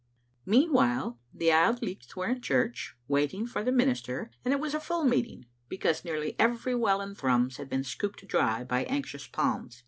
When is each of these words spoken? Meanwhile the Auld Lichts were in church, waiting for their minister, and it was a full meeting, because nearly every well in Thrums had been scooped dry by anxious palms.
Meanwhile 0.47 1.19
the 1.31 1.51
Auld 1.53 1.83
Lichts 1.83 2.15
were 2.15 2.25
in 2.29 2.41
church, 2.41 2.95
waiting 3.07 3.45
for 3.45 3.63
their 3.63 3.71
minister, 3.71 4.31
and 4.43 4.51
it 4.51 4.59
was 4.59 4.73
a 4.73 4.79
full 4.79 5.03
meeting, 5.03 5.45
because 5.69 6.03
nearly 6.03 6.35
every 6.39 6.73
well 6.73 7.01
in 7.01 7.13
Thrums 7.13 7.57
had 7.57 7.69
been 7.69 7.83
scooped 7.83 8.25
dry 8.27 8.63
by 8.63 8.83
anxious 8.85 9.27
palms. 9.27 9.79